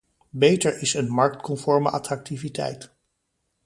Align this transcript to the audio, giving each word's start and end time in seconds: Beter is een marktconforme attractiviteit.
Beter 0.31 0.71
is 0.77 0.93
een 0.93 1.11
marktconforme 1.11 1.89
attractiviteit. 1.89 2.95